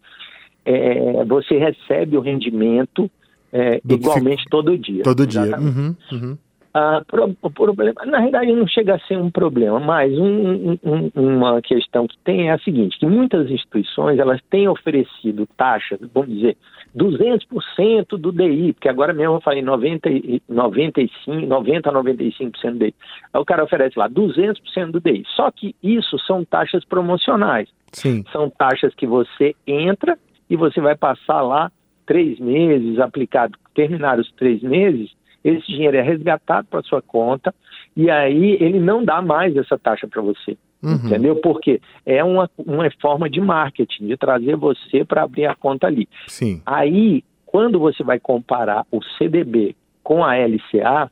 é, 0.65 1.24
você 1.25 1.57
recebe 1.57 2.17
o 2.17 2.22
rendimento 2.22 3.10
é, 3.51 3.81
igualmente 3.88 4.43
fica... 4.43 4.50
todo 4.50 4.77
dia. 4.77 5.03
Todo 5.03 5.27
dia. 5.27 5.60
Uhum, 5.60 5.95
uhum. 6.12 6.38
Ah, 6.75 7.03
pro, 7.05 7.35
o 7.39 7.51
problema, 7.51 8.03
na 8.05 8.17
realidade, 8.17 8.51
não 8.51 8.67
chega 8.67 8.95
a 8.95 8.99
ser 9.01 9.15
um 9.15 9.29
problema, 9.29 9.79
mas 9.79 10.11
um, 10.17 10.71
um, 10.83 11.11
uma 11.13 11.61
questão 11.61 12.07
que 12.07 12.17
tem 12.23 12.49
é 12.49 12.53
a 12.53 12.57
seguinte: 12.57 12.97
que 12.97 13.05
muitas 13.05 13.49
instituições 13.51 14.17
elas 14.17 14.41
têm 14.49 14.67
oferecido 14.67 15.47
taxas, 15.55 15.99
vamos 16.11 16.33
dizer, 16.33 16.57
200% 16.97 18.17
do 18.17 18.31
DI, 18.31 18.73
porque 18.73 18.89
agora 18.89 19.13
mesmo 19.13 19.35
eu 19.35 19.41
falei 19.41 19.61
90, 19.61 20.09
95, 20.49 21.45
90 21.45 21.89
a 21.89 21.93
95% 21.93 22.71
do 22.71 22.79
DI. 22.79 22.95
Aí 23.31 23.41
o 23.41 23.45
cara 23.45 23.63
oferece 23.63 23.99
lá 23.99 24.09
200% 24.09 24.91
do 24.91 24.99
DI. 24.99 25.23
Só 25.35 25.51
que 25.51 25.75
isso 25.83 26.17
são 26.25 26.43
taxas 26.43 26.83
promocionais. 26.85 27.69
Sim. 27.91 28.23
São 28.31 28.49
taxas 28.49 28.95
que 28.95 29.05
você 29.05 29.55
entra 29.67 30.17
e 30.49 30.55
você 30.55 30.81
vai 30.81 30.95
passar 30.95 31.41
lá 31.41 31.71
três 32.05 32.39
meses 32.39 32.99
aplicado. 32.99 33.57
Terminar 33.75 34.19
os 34.19 34.31
três 34.33 34.61
meses, 34.61 35.11
esse 35.43 35.67
dinheiro 35.67 35.97
é 35.97 36.01
resgatado 36.01 36.67
para 36.69 36.81
sua 36.83 37.01
conta 37.01 37.53
e 37.95 38.09
aí 38.09 38.57
ele 38.59 38.79
não 38.79 39.03
dá 39.03 39.21
mais 39.21 39.55
essa 39.55 39.77
taxa 39.77 40.07
para 40.07 40.21
você. 40.21 40.57
Uhum. 40.81 40.95
Entendeu? 40.95 41.35
Porque 41.38 41.79
é 42.05 42.23
uma, 42.23 42.50
uma 42.57 42.89
forma 43.01 43.29
de 43.29 43.39
marketing, 43.39 44.07
de 44.07 44.17
trazer 44.17 44.57
você 44.57 45.05
para 45.05 45.23
abrir 45.23 45.45
a 45.45 45.55
conta 45.55 45.88
ali. 45.88 46.09
Sim. 46.27 46.62
Aí, 46.65 47.23
quando 47.45 47.79
você 47.79 48.03
vai 48.03 48.19
comparar 48.19 48.85
o 48.91 49.01
CDB 49.17 49.75
com 50.03 50.25
a 50.25 50.35
LCA, 50.35 51.09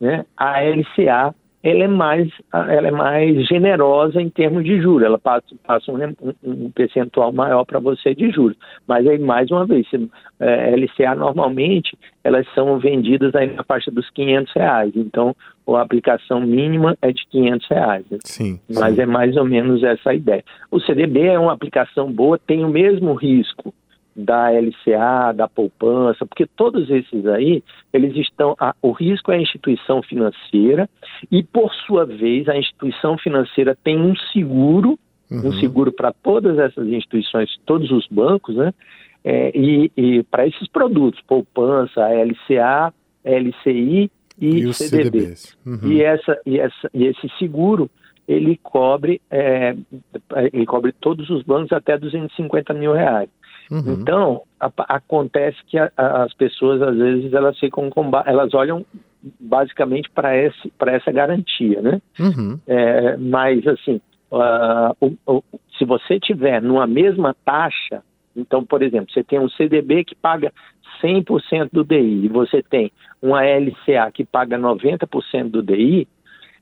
né, 0.00 0.24
a 0.36 0.60
LCA 0.62 1.34
ela 1.64 1.84
é 1.84 1.88
mais, 1.88 2.28
ela 2.52 2.88
é 2.88 2.90
mais 2.90 3.48
generosa 3.48 4.20
em 4.20 4.28
termos 4.28 4.62
de 4.64 4.78
juros, 4.82 5.06
ela 5.06 5.18
passa, 5.18 5.46
passa 5.66 5.90
um, 5.90 5.96
um, 6.44 6.70
percentual 6.70 7.32
maior 7.32 7.64
para 7.64 7.80
você 7.80 8.14
de 8.14 8.30
juros. 8.30 8.54
Mas 8.86 9.06
aí, 9.06 9.18
mais 9.18 9.50
uma 9.50 9.64
vez, 9.64 9.86
é, 10.40 10.76
LCA 10.76 11.14
normalmente 11.14 11.96
elas 12.22 12.46
são 12.54 12.78
vendidas 12.78 13.34
aí 13.34 13.50
na 13.54 13.64
faixa 13.64 13.90
dos 13.90 14.08
500 14.10 14.52
reais, 14.54 14.92
então 14.94 15.34
a 15.66 15.80
aplicação 15.80 16.40
mínima 16.42 16.98
é 17.00 17.10
de 17.10 17.26
500 17.30 17.68
reais. 17.68 18.04
Né? 18.10 18.18
Sim, 18.24 18.60
Mas 18.68 18.96
sim. 18.96 19.00
é 19.00 19.06
mais 19.06 19.34
ou 19.34 19.46
menos 19.46 19.82
essa 19.82 20.10
a 20.10 20.14
ideia. 20.14 20.44
O 20.70 20.78
CDB 20.78 21.28
é 21.28 21.38
uma 21.38 21.54
aplicação 21.54 22.12
boa, 22.12 22.38
tem 22.38 22.62
o 22.62 22.68
mesmo 22.68 23.14
risco 23.14 23.72
da 24.14 24.50
LCA, 24.50 25.32
da 25.34 25.48
poupança, 25.48 26.24
porque 26.24 26.46
todos 26.46 26.88
esses 26.90 27.26
aí, 27.26 27.62
eles 27.92 28.16
estão. 28.16 28.54
A, 28.58 28.74
o 28.80 28.92
risco 28.92 29.32
é 29.32 29.36
a 29.36 29.40
instituição 29.40 30.02
financeira, 30.02 30.88
e 31.30 31.42
por 31.42 31.72
sua 31.86 32.04
vez, 32.04 32.48
a 32.48 32.56
instituição 32.56 33.18
financeira 33.18 33.76
tem 33.82 34.00
um 34.00 34.14
seguro, 34.32 34.98
uhum. 35.30 35.48
um 35.48 35.52
seguro 35.54 35.92
para 35.92 36.12
todas 36.12 36.58
essas 36.58 36.86
instituições, 36.86 37.50
todos 37.66 37.90
os 37.90 38.06
bancos, 38.08 38.54
né? 38.56 38.72
É, 39.24 39.50
e, 39.56 39.90
e 39.96 40.22
para 40.24 40.46
esses 40.46 40.68
produtos, 40.68 41.20
poupança, 41.26 42.06
LCA, 42.08 42.92
LCI 43.24 44.10
e, 44.38 44.58
e 44.58 44.74
CDB. 44.74 45.34
Uhum. 45.64 45.92
E, 45.92 46.02
essa, 46.02 46.38
e, 46.44 46.60
essa, 46.60 46.90
e 46.92 47.06
esse 47.06 47.28
seguro 47.38 47.90
ele 48.26 48.58
cobre, 48.62 49.20
é, 49.30 49.74
ele 50.52 50.66
cobre 50.66 50.92
todos 50.92 51.28
os 51.30 51.42
bancos 51.42 51.72
até 51.72 51.98
250 51.98 52.72
mil 52.74 52.92
reais. 52.92 53.28
Uhum. 53.70 53.92
Então, 53.92 54.42
a, 54.60 54.70
acontece 54.94 55.58
que 55.66 55.78
a, 55.78 55.90
a, 55.96 56.24
as 56.24 56.34
pessoas, 56.34 56.82
às 56.82 56.96
vezes, 56.96 57.32
elas 57.32 57.58
ficam 57.58 57.90
com, 57.90 58.10
elas 58.26 58.54
olham 58.54 58.84
basicamente 59.40 60.10
para 60.10 60.34
essa 60.34 61.10
garantia, 61.10 61.80
né? 61.80 62.00
Uhum. 62.18 62.58
É, 62.66 63.16
mas, 63.16 63.66
assim, 63.66 64.00
uh, 64.30 64.94
o, 65.00 65.16
o, 65.26 65.42
se 65.78 65.84
você 65.84 66.20
tiver 66.20 66.60
numa 66.60 66.86
mesma 66.86 67.34
taxa, 67.44 68.02
então, 68.36 68.64
por 68.64 68.82
exemplo, 68.82 69.12
você 69.12 69.22
tem 69.22 69.38
um 69.38 69.48
CDB 69.48 70.04
que 70.04 70.14
paga 70.14 70.52
100% 71.02 71.70
do 71.72 71.84
DI 71.84 72.24
e 72.24 72.28
você 72.28 72.62
tem 72.62 72.90
uma 73.22 73.42
LCA 73.42 74.10
que 74.12 74.24
paga 74.24 74.58
90% 74.58 75.50
do 75.50 75.62
DI, 75.62 76.08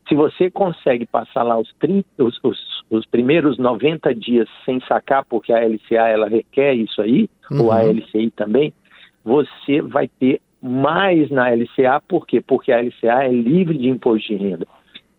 se 0.09 0.15
você 0.15 0.51
consegue 0.51 1.07
passar 1.07 1.43
lá 1.43 1.59
os, 1.59 1.73
30, 1.79 2.07
os, 2.19 2.39
os, 2.43 2.85
os, 2.91 3.07
primeiros 3.07 3.59
90 3.59 4.15
dias 4.15 4.49
sem 4.65 4.81
sacar, 4.81 5.25
porque 5.25 5.53
a 5.53 5.65
LCA 5.65 6.09
ela 6.09 6.29
requer 6.29 6.75
isso 6.75 7.01
aí, 7.01 7.29
uhum. 7.51 7.65
ou 7.65 7.73
a 7.73 7.83
LCI 7.83 8.31
também, 8.31 8.73
você 9.25 9.81
vai 9.81 10.09
ter 10.09 10.41
mais 10.61 11.31
na 11.31 11.49
LCA, 11.51 12.01
por 12.07 12.27
quê? 12.27 12.41
Porque 12.41 12.73
a 12.73 12.81
LCA 12.81 13.25
é 13.25 13.33
livre 13.33 13.79
de 13.79 13.89
imposto 13.89 14.29
de 14.29 14.37
renda 14.37 14.67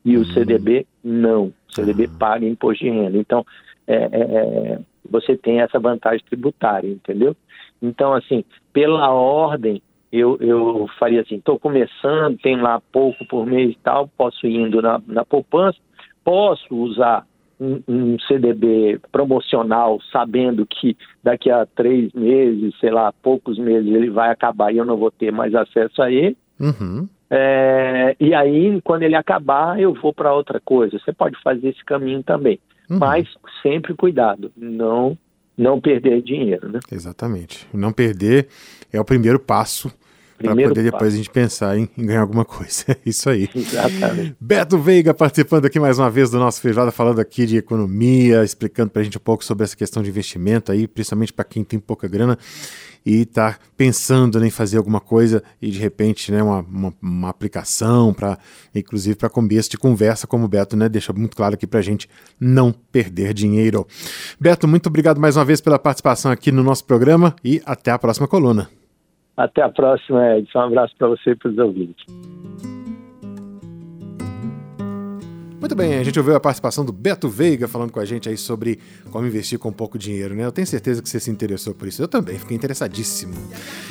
e 0.06 0.16
uhum. 0.16 0.24
o 0.24 0.26
CDB 0.26 0.86
não. 1.04 1.46
O 1.46 1.74
CDB 1.74 2.08
uhum. 2.08 2.18
paga 2.18 2.46
imposto 2.46 2.84
de 2.84 2.90
renda. 2.90 3.18
Então, 3.18 3.46
é, 3.88 3.96
é, 3.96 4.08
é, 4.12 4.80
você 5.10 5.38
tem 5.38 5.62
essa 5.62 5.80
vantagem 5.80 6.24
tributária, 6.26 6.88
entendeu? 6.88 7.36
Então, 7.82 8.14
assim, 8.14 8.44
pela 8.72 9.10
ordem 9.12 9.82
eu, 10.14 10.38
eu 10.40 10.88
faria 11.00 11.22
assim, 11.22 11.38
estou 11.38 11.58
começando, 11.58 12.38
tem 12.38 12.62
lá 12.62 12.80
pouco 12.92 13.26
por 13.26 13.48
mês 13.48 13.72
e 13.72 13.80
tal, 13.84 14.08
posso 14.08 14.46
ir 14.46 14.56
indo 14.56 14.80
na, 14.80 15.02
na 15.08 15.26
poupança, 15.26 15.80
posso 16.24 16.76
usar 16.76 17.26
um, 17.60 17.82
um, 17.88 18.20
CDB 18.20 19.00
promocional, 19.12 20.00
sabendo 20.12 20.68
que 20.68 20.96
daqui 21.24 21.50
a 21.50 21.66
três 21.66 22.14
meses, 22.14 22.76
sei 22.80 22.92
lá, 22.92 23.12
poucos 23.24 23.58
meses 23.58 23.92
ele 23.92 24.12
vai 24.12 24.30
acabar 24.30 24.72
e 24.72 24.78
eu 24.78 24.86
não 24.86 24.98
vou 24.98 25.10
ter 25.10 25.32
mais 25.32 25.56
acesso 25.56 26.00
a 26.04 26.12
ele. 26.12 26.38
Uhum. 26.60 27.10
É, 27.32 28.16
e 28.20 28.36
aí, 28.36 28.80
quando 28.84 29.02
ele 29.02 29.16
acabar, 29.16 29.80
eu 29.80 29.96
vou 29.96 30.14
para 30.14 30.32
outra 30.32 30.60
coisa. 30.60 31.00
Você 31.00 31.12
pode 31.12 31.42
fazer 31.42 31.70
esse 31.70 31.84
caminho 31.84 32.22
também, 32.22 32.60
uhum. 32.88 33.00
mas 33.00 33.28
sempre 33.64 33.96
cuidado, 33.96 34.52
não 34.56 35.18
não 35.56 35.80
perder 35.80 36.22
dinheiro, 36.24 36.68
né? 36.68 36.80
Exatamente. 36.92 37.68
Não 37.72 37.92
perder 37.92 38.48
é 38.92 39.00
o 39.00 39.06
primeiro 39.06 39.40
passo 39.40 39.92
para 40.38 40.56
poder 40.56 40.84
depois 40.84 40.92
passo. 40.92 41.06
a 41.06 41.18
gente 41.18 41.30
pensar 41.30 41.78
em, 41.78 41.90
em, 41.98 42.06
ganhar 42.06 42.22
alguma 42.22 42.46
coisa. 42.46 42.84
É 42.94 42.98
isso 43.06 43.30
aí. 43.30 43.50
Exatamente. 43.56 44.36
Beto 44.40 44.78
Veiga 44.78 45.14
participando 45.14 45.66
aqui 45.66 45.80
mais 45.80 46.00
uma 46.00 46.10
vez 46.10 46.30
do 46.30 46.40
nosso 46.40 46.62
Feijoada, 46.62 46.92
falando 46.92 47.20
aqui 47.20 47.46
de 47.46 47.58
economia, 47.58 48.44
explicando 48.44 48.92
para 48.92 49.02
a 49.02 49.04
gente 49.04 49.18
um 49.18 49.22
pouco 49.22 49.44
sobre 49.44 49.64
essa 49.64 49.76
questão 49.76 50.04
de 50.04 50.10
investimento 50.10 50.72
aí, 50.72 50.88
principalmente 50.88 51.34
para 51.34 51.46
quem 51.46 51.64
tem 51.64 51.80
pouca 51.80 52.08
grana 52.08 52.38
e 53.06 53.22
está 53.22 53.58
pensando 53.76 54.44
em 54.44 54.50
fazer 54.50 54.78
alguma 54.78 55.00
coisa 55.00 55.44
e 55.62 55.70
de 55.70 55.80
repente 55.80 56.32
né, 56.32 56.42
uma, 56.42 56.60
uma, 56.62 56.94
uma 57.02 57.30
aplicação 57.30 58.14
para 58.14 58.38
inclusive 58.74 59.16
para 59.16 59.30
começo 59.30 59.70
de 59.70 59.78
conversa, 59.78 60.26
como 60.26 60.46
o 60.46 60.48
Beto 60.48 60.76
né, 60.78 60.88
deixa 60.88 61.12
muito 61.12 61.36
claro 61.36 61.56
aqui 61.56 61.68
para 61.68 61.80
a 61.80 61.84
gente 61.84 62.10
não 62.40 62.72
perder 62.72 63.34
dinheiro. 63.34 63.86
Beto, 64.40 64.68
muito 64.68 64.88
obrigado 64.88 65.20
mais 65.20 65.36
uma 65.36 65.46
vez 65.46 65.60
pela 65.60 65.78
participação 65.78 66.32
aqui 66.32 66.52
no 66.52 66.64
nosso 66.64 66.86
programa 66.86 67.36
e 67.44 67.62
até 67.66 67.92
a 67.92 68.00
próxima 68.00 68.28
coluna. 68.28 68.70
Até 69.36 69.62
a 69.62 69.70
próxima, 69.70 70.38
Edson. 70.38 70.60
Um 70.60 70.62
abraço 70.62 70.94
para 70.98 71.08
você 71.08 71.32
e 71.32 71.36
para 71.36 71.50
os 71.50 71.58
ouvintes. 71.58 72.06
Muito 75.64 75.76
bem, 75.76 75.96
a 75.96 76.04
gente 76.04 76.20
ouviu 76.20 76.36
a 76.36 76.42
participação 76.42 76.84
do 76.84 76.92
Beto 76.92 77.30
Veiga 77.30 77.70
falando 77.70 77.90
com 77.90 78.00
a 78.00 78.04
gente 78.04 78.28
aí 78.28 78.36
sobre 78.36 78.80
como 79.10 79.26
investir 79.26 79.58
com 79.58 79.72
pouco 79.72 79.98
dinheiro, 79.98 80.36
né? 80.36 80.44
Eu 80.44 80.52
tenho 80.52 80.68
certeza 80.68 81.02
que 81.02 81.08
você 81.08 81.22
se 81.22 81.32
interessou 81.32 81.74
por 81.74 81.88
isso. 81.88 82.02
Eu 82.04 82.08
também, 82.10 82.38
fiquei 82.38 82.58
interessadíssimo. 82.58 83.34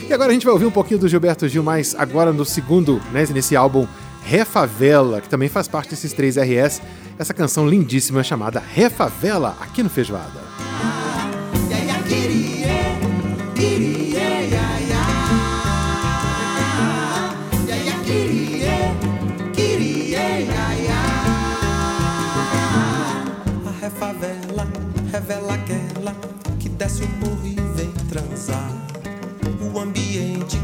E 0.06 0.12
agora 0.12 0.28
a 0.28 0.32
gente 0.34 0.44
vai 0.44 0.52
ouvir 0.52 0.66
um 0.66 0.70
pouquinho 0.70 1.00
do 1.00 1.08
Gilberto 1.08 1.48
Gil, 1.48 1.62
mas 1.62 1.94
agora 1.98 2.30
no 2.30 2.44
segundo, 2.44 3.00
né, 3.10 3.24
nesse 3.32 3.56
álbum 3.56 3.86
Refavela, 4.22 5.22
que 5.22 5.30
também 5.30 5.48
faz 5.48 5.66
parte 5.66 5.90
desses 5.90 6.12
três 6.12 6.36
RS, 6.36 6.82
essa 7.18 7.32
canção 7.32 7.66
lindíssima 7.66 8.22
chamada 8.22 8.60
Refavela, 8.60 9.56
aqui 9.58 9.82
no 9.82 9.88
Feijoada. 9.88 10.71
Revela 25.10 25.54
aquela 25.54 26.14
que 26.58 26.68
desce 26.68 27.02
o 27.02 27.08
morro 27.08 27.46
e 27.46 27.54
vem 27.76 27.90
transar. 28.08 28.70
O 29.72 29.78
ambiente 29.78 30.58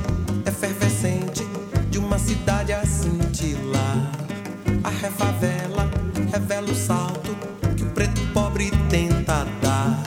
efervescente 0.47 1.47
de 1.91 1.99
uma 1.99 2.19
cidade 2.19 2.73
a 2.73 2.85
cintilar. 2.85 4.13
A 4.85 4.91
refavela 4.91 5.91
revela 6.33 6.71
o 6.71 6.75
salto 6.75 7.37
que 7.77 7.83
o 7.83 7.91
preto 7.91 8.21
pobre 8.33 8.71
tenta 8.89 9.47
dar. 9.63 10.03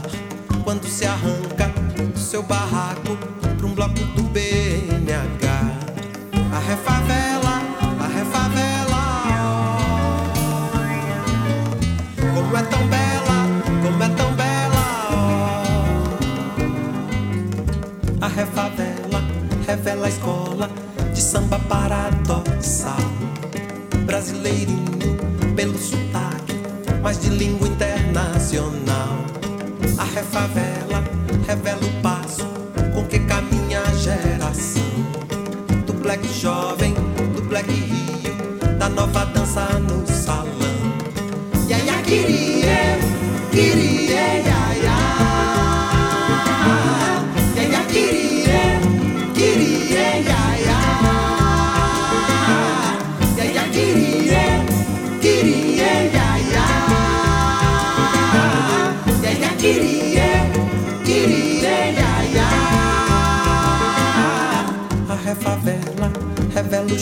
Quando 0.63 0.88
se 0.88 1.06
arranca 1.06 1.68
do 2.13 2.20
seu 2.20 2.44
barraco 2.44 2.90
refavela 18.36 19.22
revela 19.68 20.08
a 20.08 20.10
escola 20.10 20.70
de 21.14 21.22
samba 21.22 21.60
paradoxal. 21.60 22.98
Brasileirinho 24.06 25.18
pelo 25.56 25.78
sotaque, 25.78 26.60
mas 27.02 27.20
de 27.20 27.30
língua 27.30 27.68
internacional. 27.68 29.18
A 29.98 30.04
refavela 30.04 31.04
revela 31.48 31.82
o 31.86 32.02
passo 32.02 32.48
com 32.94 33.06
que 33.06 33.20
caminha 33.20 33.82
a 33.82 33.94
geração. 33.94 34.82
Do 35.86 35.94
black 35.94 36.28
jovem, 36.40 36.94
do 37.36 37.42
black 37.44 37.72
rio, 37.72 38.36
da 38.78 38.90
nova 38.90 39.26
dança 39.26 39.68
no 39.80 40.06
salão. 40.08 40.48
Ya 41.68 41.78
ya 41.78 42.02
queria, 42.02 42.98
queria, 43.52 44.50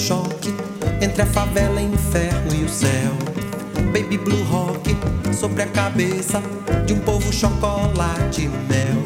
choque 0.10 0.52
entre 1.00 1.22
a 1.22 1.26
favela, 1.28 1.80
inferno 1.80 2.56
e 2.56 2.64
o 2.64 2.70
céu. 2.70 3.14
Baby 3.94 4.18
blue 4.18 4.44
rock 4.46 4.98
sobre 5.32 5.62
a 5.62 5.68
cabeça 5.68 6.42
de 6.88 6.94
um 6.94 7.00
povo 7.00 7.32
chocolate 7.32 8.50
mel. 8.68 9.04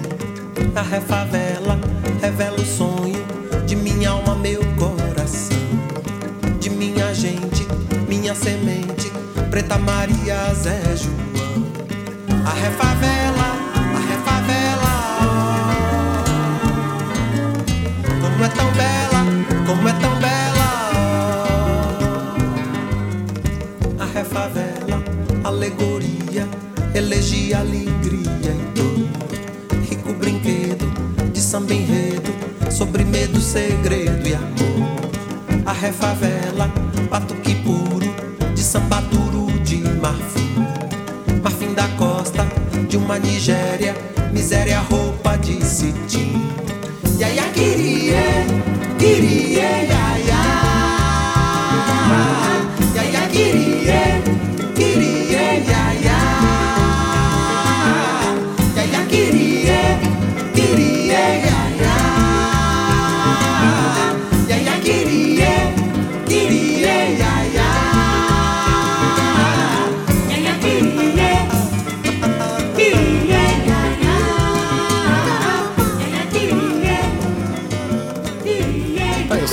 A 0.74 0.82
refavela 0.82 1.78
revela 2.22 2.56
o 2.56 2.66
sonho 2.66 3.22
de 3.66 3.76
minha 3.76 4.12
alma, 4.12 4.36
meu 4.36 4.62
coração. 4.78 5.58
De 6.62 6.70
minha 6.70 7.14
gente, 7.14 7.68
minha 8.08 8.34
semente, 8.34 9.12
Preta 9.52 9.78
Maria, 9.78 10.54
Zé 10.54 10.82
João. 10.96 11.68
A 12.46 12.54
refavela. 12.54 13.53
Alegoria, 25.64 26.46
elegia, 26.94 27.60
alegria 27.60 28.52
e 28.52 28.76
dor. 28.76 29.08
Rico 29.90 30.14
brinquedo 30.14 30.86
de 31.32 31.40
samba 31.40 31.74
enredo, 31.74 32.34
sobre 32.70 33.06
medo, 33.06 33.40
segredo 33.40 34.28
e 34.28 34.36
amor. 34.36 35.64
A 35.66 35.72
refavela, 35.72 36.70
batuque 37.10 37.56
puro, 37.56 38.14
de 38.54 38.62
samba 38.62 39.00
duro 39.02 39.48
de 39.60 39.78
marfim. 40.02 40.54
Marfim 41.42 41.74
da 41.74 41.88
costa, 41.98 42.46
de 42.90 42.98
uma 42.98 43.18
Nigéria, 43.18 43.96
miséria, 44.34 44.82
roupa 44.82 45.38
de 45.38 45.64
cetim. 45.64 46.42
Ya 47.18 47.30
ya 47.30 47.44
queria, 47.54 48.22
queria, 49.00 49.84
ya 49.84 50.43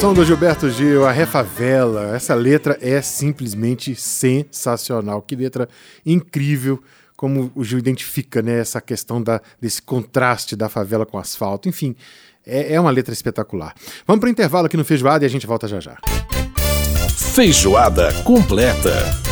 queria. 0.01 0.07
Aí, 0.07 0.07
o 0.07 0.07
som 0.09 0.15
do 0.15 0.25
Gilberto 0.25 0.71
Gil, 0.71 1.07
a 1.07 1.13
Refavela. 1.13 2.15
Essa 2.15 2.35
letra 2.35 2.79
é 2.81 3.01
simplesmente 3.03 3.95
sensacional. 3.95 5.23
Que 5.23 5.37
letra 5.37 5.69
incrível. 6.05 6.83
Como 7.17 7.53
o 7.55 7.63
Gil 7.63 7.79
identifica 7.79 8.41
né, 8.41 8.61
essa 8.61 8.81
questão 8.81 9.23
da, 9.23 9.43
desse 9.61 9.83
contraste 9.83 10.57
da 10.57 10.71
favela 10.71 11.05
com 11.05 11.19
o 11.19 11.21
asfalto. 11.21 11.69
Enfim, 11.69 11.95
é, 12.47 12.75
é 12.75 12.81
uma 12.81 12.91
letra 12.91 13.13
espetacular. 13.13 13.75
Vamos 14.07 14.21
para 14.21 14.29
o 14.29 14.31
intervalo 14.31 14.67
aqui 14.67 14.77
no 14.77 14.85
Feijoada 14.85 15.25
e 15.25 15.27
a 15.27 15.31
gente 15.31 15.47
volta 15.47 15.69
já 15.69 15.81
já. 15.81 15.99
Feijoada 17.35 18.13
completa. 18.25 19.30